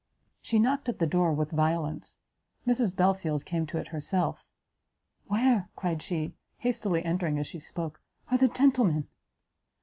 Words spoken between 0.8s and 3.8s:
at the door with violence; Mrs Belfield came to